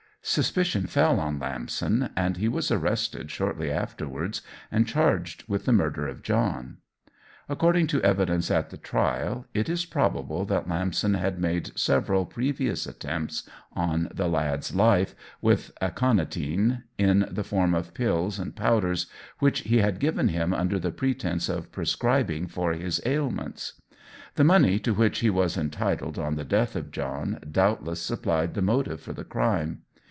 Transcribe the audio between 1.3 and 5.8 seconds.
Lamson, and he was arrested shortly afterwards, and charged with the